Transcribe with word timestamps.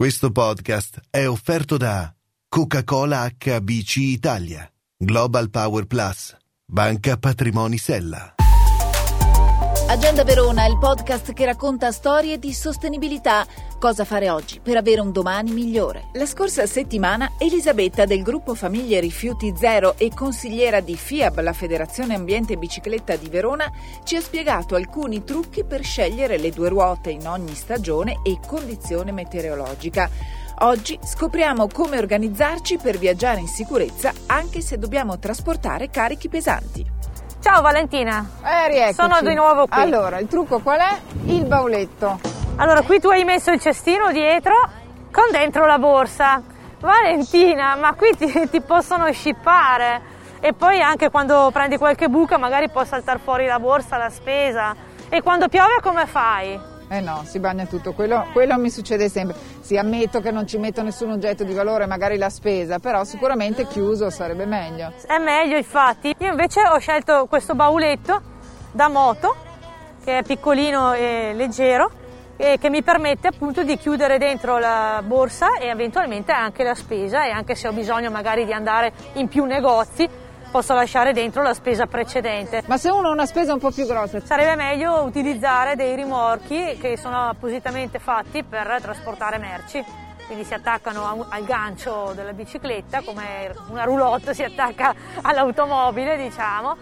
Questo 0.00 0.30
podcast 0.30 0.98
è 1.10 1.28
offerto 1.28 1.76
da 1.76 2.10
Coca-Cola 2.48 3.28
HBC 3.36 3.96
Italia, 3.96 4.66
Global 4.96 5.50
Power 5.50 5.84
Plus, 5.84 6.34
Banca 6.64 7.18
Patrimoni 7.18 7.76
Sella. 7.76 8.36
Agenda 9.88 10.24
Verona, 10.24 10.64
il 10.64 10.78
podcast 10.78 11.34
che 11.34 11.44
racconta 11.44 11.92
storie 11.92 12.38
di 12.38 12.54
sostenibilità. 12.54 13.44
Cosa 13.80 14.04
fare 14.04 14.28
oggi 14.28 14.60
per 14.60 14.76
avere 14.76 15.00
un 15.00 15.10
domani 15.10 15.52
migliore? 15.52 16.08
La 16.12 16.26
scorsa 16.26 16.66
settimana 16.66 17.30
Elisabetta 17.38 18.04
del 18.04 18.22
gruppo 18.22 18.54
Famiglie 18.54 19.00
Rifiuti 19.00 19.54
Zero 19.56 19.94
e 19.96 20.10
consigliera 20.14 20.80
di 20.80 20.94
FIAB, 20.96 21.40
la 21.40 21.54
Federazione 21.54 22.14
Ambiente 22.14 22.58
Bicicletta 22.58 23.16
di 23.16 23.30
Verona, 23.30 23.72
ci 24.04 24.16
ha 24.16 24.20
spiegato 24.20 24.74
alcuni 24.74 25.24
trucchi 25.24 25.64
per 25.64 25.82
scegliere 25.82 26.36
le 26.36 26.50
due 26.50 26.68
ruote 26.68 27.08
in 27.08 27.26
ogni 27.26 27.54
stagione 27.54 28.18
e 28.22 28.38
condizione 28.46 29.12
meteorologica. 29.12 30.10
Oggi 30.58 30.98
scopriamo 31.02 31.66
come 31.68 31.96
organizzarci 31.96 32.76
per 32.76 32.98
viaggiare 32.98 33.40
in 33.40 33.48
sicurezza 33.48 34.12
anche 34.26 34.60
se 34.60 34.76
dobbiamo 34.76 35.18
trasportare 35.18 35.88
carichi 35.88 36.28
pesanti. 36.28 36.86
Ciao 37.40 37.62
Valentina. 37.62 38.28
Eh. 38.44 38.92
Sono 38.92 39.22
di 39.22 39.32
nuovo 39.32 39.66
qui. 39.66 39.80
Allora, 39.80 40.18
il 40.18 40.28
trucco 40.28 40.58
qual 40.58 40.80
è? 40.80 41.00
Il 41.24 41.46
bauletto. 41.46 42.29
Allora, 42.60 42.82
qui 42.82 43.00
tu 43.00 43.08
hai 43.08 43.24
messo 43.24 43.50
il 43.52 43.58
cestino 43.58 44.12
dietro 44.12 44.52
con 45.10 45.30
dentro 45.30 45.64
la 45.64 45.78
borsa. 45.78 46.42
Valentina, 46.78 47.74
ma 47.76 47.94
qui 47.94 48.14
ti, 48.14 48.50
ti 48.50 48.60
possono 48.60 49.10
scippare. 49.10 50.02
E 50.40 50.52
poi 50.52 50.82
anche 50.82 51.08
quando 51.08 51.48
prendi 51.54 51.78
qualche 51.78 52.08
buca 52.08 52.36
magari 52.36 52.68
può 52.68 52.84
saltare 52.84 53.18
fuori 53.18 53.46
la 53.46 53.58
borsa, 53.58 53.96
la 53.96 54.10
spesa. 54.10 54.76
E 55.08 55.22
quando 55.22 55.48
piove 55.48 55.78
come 55.80 56.04
fai? 56.04 56.60
Eh 56.90 57.00
no, 57.00 57.22
si 57.24 57.38
bagna 57.38 57.64
tutto, 57.64 57.94
quello, 57.94 58.26
quello, 58.34 58.58
mi 58.58 58.68
succede 58.68 59.08
sempre. 59.08 59.38
Sì, 59.60 59.78
ammetto 59.78 60.20
che 60.20 60.30
non 60.30 60.46
ci 60.46 60.58
metto 60.58 60.82
nessun 60.82 61.12
oggetto 61.12 61.44
di 61.44 61.54
valore, 61.54 61.86
magari 61.86 62.18
la 62.18 62.28
spesa, 62.28 62.78
però 62.78 63.04
sicuramente 63.04 63.66
chiuso 63.68 64.10
sarebbe 64.10 64.44
meglio. 64.44 64.92
È 65.06 65.16
meglio, 65.16 65.56
infatti. 65.56 66.14
Io 66.18 66.28
invece 66.28 66.60
ho 66.68 66.78
scelto 66.78 67.24
questo 67.24 67.54
bauletto 67.54 68.20
da 68.70 68.88
moto, 68.88 69.34
che 70.04 70.18
è 70.18 70.22
piccolino 70.22 70.92
e 70.92 71.32
leggero, 71.34 72.08
e 72.40 72.56
che 72.58 72.70
mi 72.70 72.82
permette 72.82 73.28
appunto 73.28 73.62
di 73.62 73.76
chiudere 73.76 74.16
dentro 74.16 74.56
la 74.56 75.02
borsa 75.04 75.58
e 75.58 75.66
eventualmente 75.66 76.32
anche 76.32 76.64
la 76.64 76.74
spesa 76.74 77.26
e 77.26 77.30
anche 77.30 77.54
se 77.54 77.68
ho 77.68 77.72
bisogno 77.72 78.10
magari 78.10 78.46
di 78.46 78.52
andare 78.54 78.92
in 79.14 79.28
più 79.28 79.44
negozi 79.44 80.08
posso 80.50 80.72
lasciare 80.72 81.12
dentro 81.12 81.42
la 81.42 81.52
spesa 81.52 81.86
precedente. 81.86 82.62
Ma 82.64 82.78
se 82.78 82.88
uno 82.88 83.08
ha 83.08 83.12
una 83.12 83.26
spesa 83.26 83.52
un 83.52 83.58
po' 83.58 83.70
più 83.70 83.84
grossa? 83.84 84.20
Sarebbe 84.20 84.56
meglio 84.56 85.02
utilizzare 85.02 85.76
dei 85.76 85.94
rimorchi 85.94 86.78
che 86.80 86.96
sono 86.96 87.28
appositamente 87.28 87.98
fatti 87.98 88.42
per 88.42 88.78
trasportare 88.80 89.36
merci. 89.36 89.84
Quindi 90.24 90.44
si 90.46 90.54
attaccano 90.54 91.26
al 91.28 91.44
gancio 91.44 92.12
della 92.14 92.32
bicicletta 92.32 93.02
come 93.02 93.54
una 93.68 93.84
roulotte 93.84 94.32
si 94.32 94.44
attacca 94.44 94.94
all'automobile, 95.20 96.16
diciamo, 96.16 96.76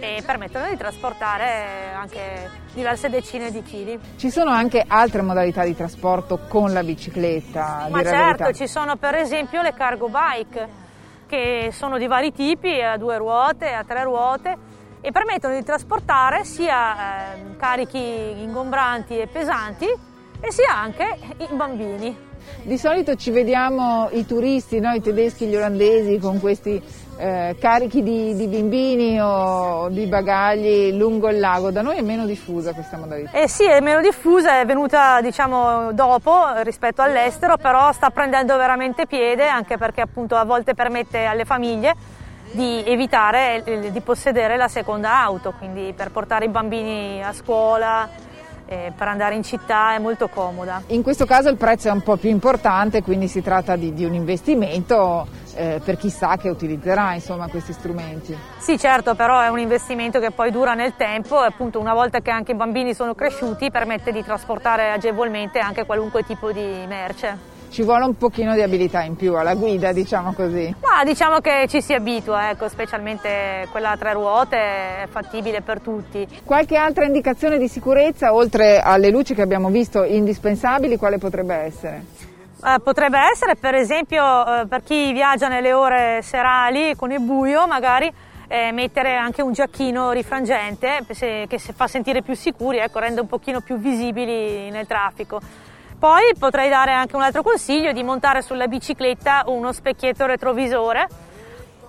e 0.00 0.22
permettono 0.24 0.68
di 0.68 0.76
trasportare 0.76 1.92
anche 1.94 2.50
diverse 2.72 3.08
decine 3.08 3.50
di 3.50 3.62
chili. 3.62 3.98
Ci 4.16 4.30
sono 4.30 4.50
anche 4.50 4.84
altre 4.86 5.22
modalità 5.22 5.64
di 5.64 5.74
trasporto 5.74 6.40
con 6.48 6.72
la 6.72 6.82
bicicletta? 6.82 7.88
Ma 7.90 8.02
certo, 8.02 8.52
ci 8.52 8.66
sono 8.66 8.96
per 8.96 9.14
esempio 9.14 9.62
le 9.62 9.74
cargo 9.74 10.08
bike 10.08 10.86
che 11.26 11.70
sono 11.72 11.98
di 11.98 12.06
vari 12.06 12.32
tipi, 12.32 12.80
a 12.80 12.96
due 12.96 13.18
ruote, 13.18 13.72
a 13.72 13.84
tre 13.84 14.02
ruote 14.02 14.56
e 15.00 15.12
permettono 15.12 15.54
di 15.54 15.62
trasportare 15.62 16.44
sia 16.44 17.34
eh, 17.34 17.56
carichi 17.56 17.98
ingombranti 17.98 19.18
e 19.18 19.26
pesanti 19.26 19.86
e 19.86 20.52
sia 20.52 20.74
anche 20.74 21.18
i 21.38 21.48
bambini. 21.54 22.27
Di 22.62 22.78
solito 22.78 23.14
ci 23.14 23.30
vediamo 23.30 24.08
i 24.12 24.26
turisti, 24.26 24.80
no? 24.80 24.92
i 24.92 25.00
tedeschi, 25.00 25.46
gli 25.46 25.56
olandesi 25.56 26.18
con 26.18 26.40
questi 26.40 26.82
eh, 27.18 27.56
carichi 27.58 28.02
di, 28.02 28.36
di, 28.36 28.46
bambini 28.46 29.20
o 29.20 29.88
di 29.88 30.06
bagagli 30.06 30.92
lungo 30.92 31.28
il 31.28 31.38
lago. 31.38 31.70
Da 31.70 31.82
noi 31.82 31.96
è 31.96 32.02
meno 32.02 32.24
diffusa 32.26 32.72
questa 32.72 32.96
modalità. 32.96 33.32
Eh 33.32 33.48
sì, 33.48 33.64
è 33.64 33.80
meno 33.80 34.00
diffusa, 34.00 34.60
è 34.60 34.64
venuta 34.64 35.20
diciamo 35.20 35.92
dopo 35.92 36.46
rispetto 36.62 37.02
all'estero, 37.02 37.56
però 37.56 37.92
sta 37.92 38.10
prendendo 38.10 38.56
veramente 38.56 39.06
piede 39.06 39.46
anche 39.46 39.76
perché 39.76 40.00
appunto 40.00 40.36
a 40.36 40.44
volte 40.44 40.74
permette 40.74 41.24
alle 41.24 41.44
famiglie 41.44 41.94
di 42.50 42.82
evitare 42.86 43.90
di 43.90 44.00
possedere 44.00 44.56
la 44.56 44.68
seconda 44.68 45.20
auto, 45.20 45.52
quindi 45.58 45.92
per 45.94 46.10
portare 46.10 46.46
i 46.46 46.48
bambini 46.48 47.22
a 47.22 47.32
scuola, 47.32 48.08
eh, 48.68 48.92
per 48.94 49.08
andare 49.08 49.34
in 49.34 49.42
città 49.42 49.94
è 49.94 49.98
molto 49.98 50.28
comoda. 50.28 50.82
In 50.88 51.02
questo 51.02 51.24
caso 51.24 51.48
il 51.48 51.56
prezzo 51.56 51.88
è 51.88 51.90
un 51.90 52.02
po' 52.02 52.16
più 52.16 52.28
importante, 52.28 53.02
quindi 53.02 53.26
si 53.26 53.42
tratta 53.42 53.76
di, 53.76 53.94
di 53.94 54.04
un 54.04 54.14
investimento 54.14 55.26
eh, 55.54 55.80
per 55.82 55.96
chi 55.96 56.10
sa 56.10 56.36
che 56.36 56.50
utilizzerà 56.50 57.14
insomma, 57.14 57.48
questi 57.48 57.72
strumenti. 57.72 58.36
Sì 58.58 58.78
certo, 58.78 59.14
però 59.14 59.40
è 59.40 59.48
un 59.48 59.58
investimento 59.58 60.20
che 60.20 60.30
poi 60.30 60.50
dura 60.50 60.74
nel 60.74 60.94
tempo 60.96 61.42
e 61.42 61.46
appunto 61.46 61.80
una 61.80 61.94
volta 61.94 62.20
che 62.20 62.30
anche 62.30 62.52
i 62.52 62.56
bambini 62.56 62.94
sono 62.94 63.14
cresciuti 63.14 63.70
permette 63.70 64.12
di 64.12 64.22
trasportare 64.22 64.90
agevolmente 64.90 65.58
anche 65.58 65.86
qualunque 65.86 66.22
tipo 66.24 66.52
di 66.52 66.84
merce 66.86 67.56
ci 67.70 67.82
vuole 67.82 68.04
un 68.04 68.16
pochino 68.16 68.54
di 68.54 68.62
abilità 68.62 69.02
in 69.02 69.16
più 69.16 69.34
alla 69.36 69.54
guida, 69.54 69.92
diciamo 69.92 70.32
così. 70.32 70.74
Ma 70.80 71.04
diciamo 71.04 71.38
che 71.40 71.66
ci 71.68 71.80
si 71.80 71.92
abitua, 71.94 72.50
ecco, 72.50 72.68
specialmente 72.68 73.66
quella 73.70 73.90
a 73.90 73.96
tre 73.96 74.12
ruote 74.12 74.56
è 74.56 75.06
fattibile 75.08 75.60
per 75.60 75.80
tutti. 75.80 76.26
Qualche 76.44 76.76
altra 76.76 77.04
indicazione 77.04 77.58
di 77.58 77.68
sicurezza, 77.68 78.34
oltre 78.34 78.80
alle 78.80 79.10
luci 79.10 79.34
che 79.34 79.42
abbiamo 79.42 79.68
visto 79.68 80.04
indispensabili, 80.04 80.96
quale 80.96 81.18
potrebbe 81.18 81.54
essere? 81.54 82.04
Eh, 82.64 82.80
potrebbe 82.82 83.18
essere 83.30 83.54
per 83.54 83.76
esempio 83.76 84.22
eh, 84.22 84.66
per 84.66 84.82
chi 84.82 85.12
viaggia 85.12 85.46
nelle 85.46 85.72
ore 85.72 86.22
serali 86.22 86.96
con 86.96 87.12
il 87.12 87.20
buio 87.20 87.68
magari 87.68 88.12
eh, 88.48 88.72
mettere 88.72 89.14
anche 89.14 89.42
un 89.42 89.52
giacchino 89.52 90.10
rifrangente 90.10 91.04
se, 91.10 91.44
che 91.48 91.58
fa 91.58 91.86
sentire 91.86 92.22
più 92.22 92.34
sicuri, 92.34 92.78
ecco, 92.78 92.98
rende 92.98 93.20
un 93.20 93.28
pochino 93.28 93.60
più 93.60 93.76
visibili 93.76 94.70
nel 94.70 94.86
traffico. 94.86 95.40
Poi 95.98 96.34
potrei 96.38 96.68
dare 96.68 96.92
anche 96.92 97.16
un 97.16 97.22
altro 97.22 97.42
consiglio 97.42 97.90
di 97.90 98.04
montare 98.04 98.40
sulla 98.40 98.68
bicicletta 98.68 99.44
uno 99.46 99.72
specchietto 99.72 100.26
retrovisore 100.26 101.08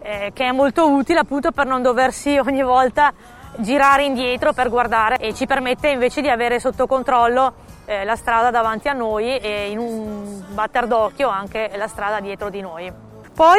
eh, 0.00 0.30
che 0.32 0.44
è 0.44 0.52
molto 0.52 0.88
utile 0.88 1.18
appunto 1.18 1.50
per 1.50 1.66
non 1.66 1.82
doversi 1.82 2.38
ogni 2.38 2.62
volta 2.62 3.12
girare 3.56 4.04
indietro 4.04 4.52
per 4.52 4.68
guardare 4.68 5.16
e 5.18 5.34
ci 5.34 5.46
permette 5.46 5.88
invece 5.88 6.20
di 6.20 6.28
avere 6.28 6.60
sotto 6.60 6.86
controllo 6.86 7.54
eh, 7.84 8.04
la 8.04 8.14
strada 8.14 8.50
davanti 8.50 8.86
a 8.88 8.92
noi 8.92 9.36
e 9.38 9.70
in 9.70 9.78
un 9.78 10.44
batter 10.50 10.86
d'occhio 10.86 11.28
anche 11.28 11.72
la 11.74 11.88
strada 11.88 12.20
dietro 12.20 12.48
di 12.48 12.60
noi. 12.60 12.92
Poi 13.34 13.58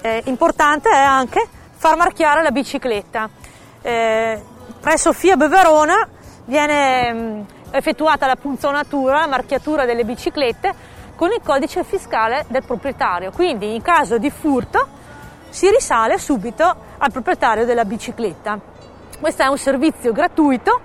eh, 0.00 0.22
importante 0.26 0.90
è 0.90 0.96
anche 0.96 1.46
far 1.76 1.96
marchiare 1.96 2.42
la 2.42 2.50
bicicletta. 2.50 3.28
Eh, 3.82 4.42
presso 4.80 5.12
FIAB 5.12 5.46
Verona 5.46 6.08
viene 6.46 7.12
mm, 7.12 7.40
effettuata 7.70 8.26
la 8.26 8.36
punzonatura, 8.36 9.20
la 9.20 9.26
marchiatura 9.26 9.84
delle 9.84 10.04
biciclette 10.04 10.94
con 11.16 11.32
il 11.32 11.40
codice 11.42 11.82
fiscale 11.84 12.44
del 12.48 12.62
proprietario. 12.64 13.30
Quindi 13.32 13.74
in 13.74 13.82
caso 13.82 14.18
di 14.18 14.30
furto 14.30 14.86
si 15.48 15.70
risale 15.70 16.18
subito 16.18 16.76
al 16.98 17.10
proprietario 17.10 17.64
della 17.64 17.84
bicicletta. 17.84 18.58
Questo 19.18 19.42
è 19.42 19.46
un 19.46 19.58
servizio 19.58 20.12
gratuito 20.12 20.80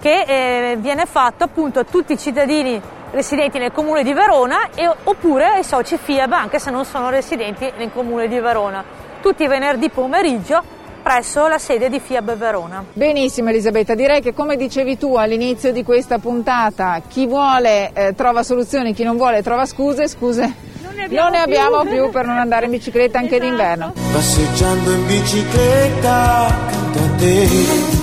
che 0.00 0.24
eh, 0.72 0.76
viene 0.76 1.06
fatto 1.06 1.44
appunto 1.44 1.78
a 1.78 1.84
tutti 1.84 2.12
i 2.12 2.18
cittadini 2.18 2.80
residenti 3.12 3.58
nel 3.58 3.72
comune 3.72 4.02
di 4.02 4.12
Verona 4.12 4.70
e, 4.74 4.90
oppure 5.04 5.46
ai 5.46 5.64
soci 5.64 5.96
FIAB 5.96 6.32
anche 6.32 6.58
se 6.58 6.70
non 6.70 6.84
sono 6.84 7.08
residenti 7.08 7.70
nel 7.76 7.92
comune 7.92 8.28
di 8.28 8.38
Verona. 8.38 8.84
Tutti 9.20 9.44
i 9.44 9.48
venerdì 9.48 9.88
pomeriggio 9.90 10.62
presso 11.02 11.48
la 11.48 11.58
sede 11.58 11.88
di 11.90 12.00
FIAB 12.00 12.36
Verona. 12.36 12.84
Benissimo 12.92 13.50
Elisabetta, 13.50 13.94
direi 13.94 14.22
che 14.22 14.32
come 14.32 14.56
dicevi 14.56 14.96
tu 14.96 15.16
all'inizio 15.16 15.72
di 15.72 15.82
questa 15.82 16.18
puntata, 16.18 17.02
chi 17.06 17.26
vuole 17.26 17.92
eh, 17.92 18.14
trova 18.14 18.42
soluzioni, 18.42 18.94
chi 18.94 19.02
non 19.02 19.16
vuole 19.16 19.42
trova 19.42 19.66
scuse, 19.66 20.08
scuse 20.08 20.70
non 20.82 20.94
ne 20.94 21.04
abbiamo, 21.04 21.28
non 21.28 21.32
ne 21.32 21.42
abbiamo 21.42 21.82
più. 21.82 22.02
più. 22.04 22.10
per 22.10 22.26
non 22.26 22.38
andare 22.38 22.66
in 22.66 22.70
bicicletta 22.70 23.18
anche 23.18 23.36
esatto. 23.36 23.48
d'inverno. 23.48 23.92
Passeggiando 24.12 24.92
in 24.92 25.06
bicicletta, 25.06 26.58
cantate. 26.70 28.00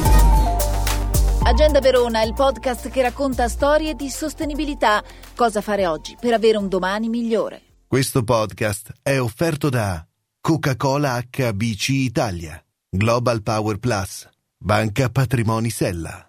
Agenda 1.44 1.80
Verona, 1.80 2.22
il 2.22 2.34
podcast 2.34 2.90
che 2.90 3.02
racconta 3.02 3.48
storie 3.48 3.96
di 3.96 4.10
sostenibilità. 4.10 5.02
Cosa 5.36 5.62
fare 5.62 5.88
oggi 5.88 6.16
per 6.20 6.34
avere 6.34 6.58
un 6.58 6.68
domani 6.68 7.10
migliore. 7.10 7.62
Questo 7.88 8.24
podcast 8.24 8.92
è 9.02 9.20
offerto 9.20 9.70
da 9.70 10.06
Coca-Cola 10.42 11.22
HBC 11.28 11.90
Italia. 11.90 12.64
Global 12.92 13.44
Power 13.44 13.78
Plus, 13.78 14.28
Banca 14.58 15.10
Patrimoni 15.10 15.70
Sella. 15.70 16.26